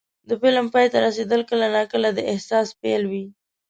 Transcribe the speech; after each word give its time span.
د 0.29 0.29
فلم 0.41 0.65
پای 0.73 0.85
ته 0.91 0.97
رسېدل 1.05 1.41
کله 1.49 1.67
ناکله 1.75 2.09
د 2.13 2.19
احساس 2.31 2.67
پیل 2.81 3.03
وي. 3.11 3.25